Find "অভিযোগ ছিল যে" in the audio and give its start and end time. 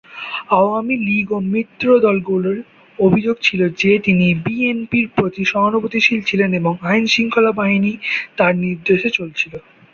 2.99-3.91